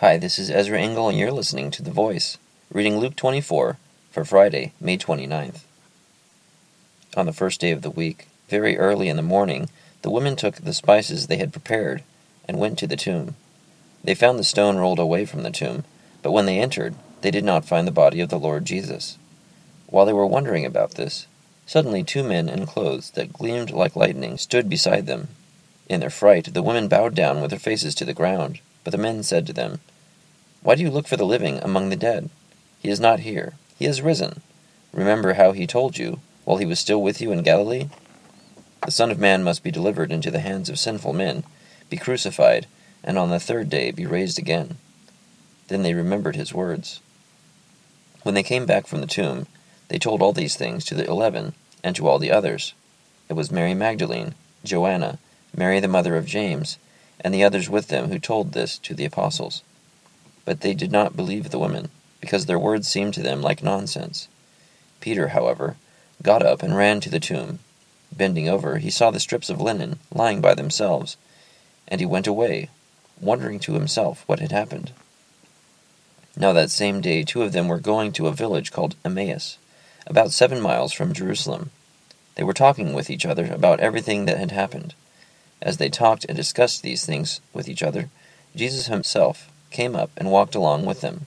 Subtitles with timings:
[0.00, 2.38] Hi, this is Ezra Engel, and you're listening to The Voice,
[2.72, 3.76] reading Luke 24
[4.10, 5.64] for Friday, May 29th.
[7.18, 9.68] On the first day of the week, very early in the morning,
[10.00, 12.02] the women took the spices they had prepared
[12.48, 13.36] and went to the tomb.
[14.02, 15.84] They found the stone rolled away from the tomb,
[16.22, 19.18] but when they entered, they did not find the body of the Lord Jesus.
[19.86, 21.26] While they were wondering about this,
[21.66, 25.28] suddenly two men in clothes that gleamed like lightning stood beside them.
[25.90, 28.98] In their fright, the women bowed down with their faces to the ground, but the
[28.98, 29.80] men said to them,
[30.62, 32.30] Why do you look for the living among the dead?
[32.78, 34.42] He is not here, he has risen.
[34.92, 37.88] Remember how he told you, while he was still with you in Galilee?
[38.84, 41.44] The Son of Man must be delivered into the hands of sinful men,
[41.90, 42.66] be crucified,
[43.04, 44.78] and on the third day be raised again.
[45.68, 47.00] Then they remembered his words.
[48.22, 49.46] When they came back from the tomb,
[49.88, 51.54] they told all these things to the eleven
[51.84, 52.74] and to all the others.
[53.28, 55.18] It was Mary Magdalene, Joanna,
[55.56, 56.78] Mary the mother of James,
[57.20, 59.62] and the others with them who told this to the apostles.
[60.44, 64.28] But they did not believe the women, because their words seemed to them like nonsense.
[65.00, 65.76] Peter, however,
[66.22, 67.58] got up and ran to the tomb.
[68.12, 71.16] Bending over, he saw the strips of linen lying by themselves,
[71.88, 72.68] and he went away,
[73.20, 74.92] wondering to himself what had happened.
[76.36, 79.58] Now that same day two of them were going to a village called Emmaus,
[80.06, 81.70] about seven miles from Jerusalem.
[82.34, 84.94] They were talking with each other about everything that had happened.
[85.62, 88.08] As they talked and discussed these things with each other,
[88.56, 91.26] Jesus himself came up and walked along with them.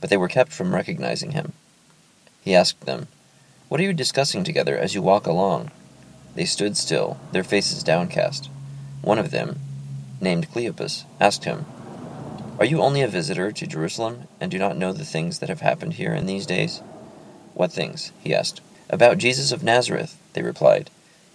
[0.00, 1.52] But they were kept from recognizing him.
[2.42, 3.08] He asked them,
[3.68, 5.70] What are you discussing together as you walk along?
[6.34, 8.50] They stood still, their faces downcast.
[9.02, 9.58] One of them,
[10.20, 11.64] named Cleopas, asked him,
[12.58, 15.60] Are you only a visitor to Jerusalem and do not know the things that have
[15.60, 16.82] happened here in these days?
[17.54, 18.12] What things?
[18.22, 18.60] he asked.
[18.90, 20.90] About Jesus of Nazareth, they replied.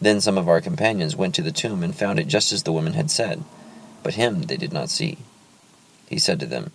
[0.00, 2.72] Then some of our companions went to the tomb and found it just as the
[2.72, 3.42] women had said,
[4.02, 5.18] but him they did not see.
[6.08, 6.72] He said to them,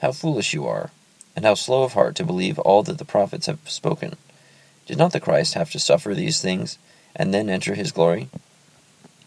[0.00, 0.90] How foolish you are,
[1.34, 4.16] and how slow of heart to believe all that the prophets have spoken.
[4.86, 6.78] Did not the Christ have to suffer these things
[7.14, 8.28] and then enter his glory?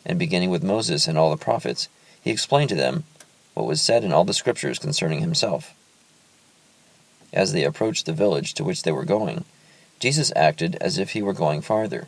[0.05, 1.87] And beginning with Moses and all the prophets,
[2.21, 3.03] he explained to them
[3.53, 5.73] what was said in all the scriptures concerning himself.
[7.31, 9.45] As they approached the village to which they were going,
[9.99, 12.07] Jesus acted as if he were going farther.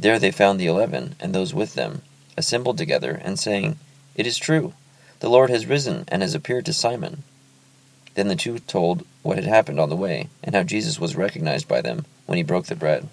[0.00, 2.00] There they found the eleven, and those with them,
[2.34, 3.78] assembled together, and saying,
[4.14, 4.72] It is true,
[5.18, 7.22] the Lord has risen and has appeared to Simon.
[8.14, 11.68] Then the two told what had happened on the way, and how Jesus was recognized
[11.68, 13.08] by them when he broke the bread.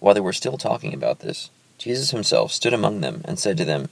[0.00, 3.66] While they were still talking about this, Jesus himself stood among them and said to
[3.66, 3.90] them,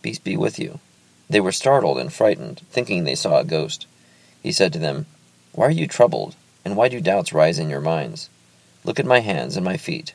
[0.00, 0.80] Peace be with you.
[1.28, 3.86] They were startled and frightened, thinking they saw a ghost.
[4.42, 5.04] He said to them,
[5.52, 8.30] Why are you troubled, and why do doubts rise in your minds?
[8.82, 10.14] Look at my hands and my feet.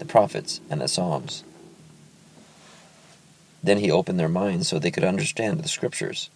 [0.00, 1.44] the prophets, and the Psalms.
[3.62, 6.30] Then he opened their minds so they could understand the Scriptures.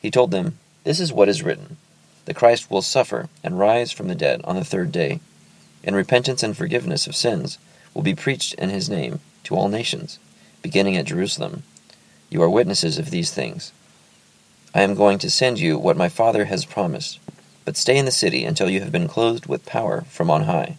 [0.00, 1.76] He told them, This is what is written
[2.24, 5.18] The Christ will suffer and rise from the dead on the third day,
[5.84, 7.58] and repentance and forgiveness of sins
[7.92, 10.20] will be preached in his name to all nations,
[10.62, 11.64] beginning at Jerusalem.
[12.30, 13.72] You are witnesses of these things.
[14.72, 17.18] I am going to send you what my Father has promised,
[17.64, 20.76] but stay in the city until you have been clothed with power from on high.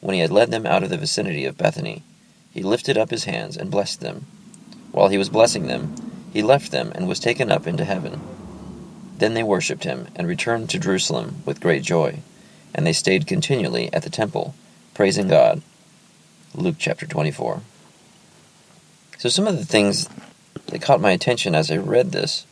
[0.00, 2.02] When he had led them out of the vicinity of Bethany,
[2.52, 4.26] he lifted up his hands and blessed them.
[4.92, 5.94] While he was blessing them,
[6.32, 8.20] he left them and was taken up into heaven.
[9.18, 12.20] Then they worshipped him, and returned to Jerusalem with great joy.
[12.74, 14.54] And they stayed continually at the temple,
[14.94, 15.62] praising God.
[16.54, 17.62] Luke chapter 24.
[19.18, 20.08] So, some of the things
[20.66, 22.46] that caught my attention as I read this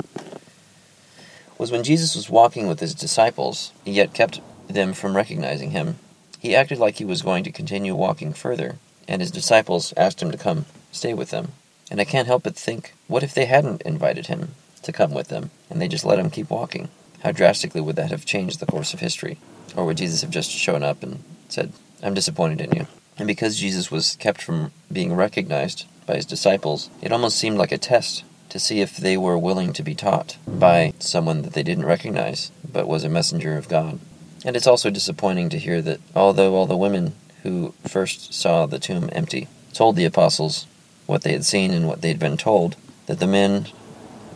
[1.59, 5.99] was when Jesus was walking with his disciples, he yet kept them from recognizing him.
[6.47, 8.77] He acted like he was going to continue walking further,
[9.09, 11.51] and his disciples asked him to come stay with them.
[11.91, 15.27] And I can't help but think, what if they hadn't invited him to come with
[15.27, 16.89] them, and they just let him keep walking?
[17.25, 19.39] How drastically would that have changed the course of history?
[19.75, 22.87] Or would Jesus have just shown up and said, I'm disappointed in you?
[23.19, 27.73] And because Jesus was kept from being recognized by his disciples, it almost seemed like
[27.73, 31.65] a test to see if they were willing to be taught by someone that they
[31.65, 33.99] didn't recognize, but was a messenger of God.
[34.47, 38.79] And it's also disappointing to hear that although all the women who first saw the
[38.79, 40.67] tomb empty told the apostles
[41.07, 42.77] what they had seen and what they'd been told,
[43.07, 43.67] that the men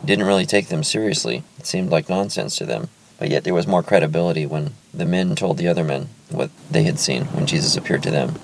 [0.05, 1.45] didn't really take them seriously.
[1.59, 2.89] It seemed like nonsense to them.
[3.19, 6.83] But yet there was more credibility when the men told the other men what they
[6.83, 8.35] had seen when Jesus appeared to them.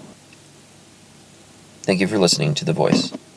[1.83, 3.16] Thank you for listening to The Voice.